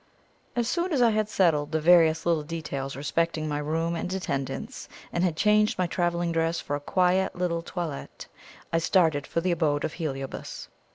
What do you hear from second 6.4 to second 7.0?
for a